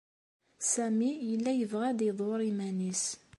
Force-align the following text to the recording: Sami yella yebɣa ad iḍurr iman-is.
Sami 0.71 1.11
yella 1.29 1.51
yebɣa 1.55 1.85
ad 1.91 1.99
iḍurr 2.09 2.41
iman-is. 2.49 3.05